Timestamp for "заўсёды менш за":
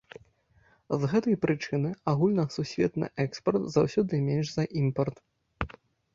3.75-4.69